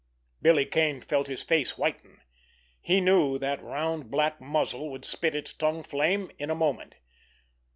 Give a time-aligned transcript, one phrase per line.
[0.41, 2.21] Billy Kane felt his face whiten.
[2.81, 6.95] He knew that round, black muzzle would spit its tongue flame in a moment.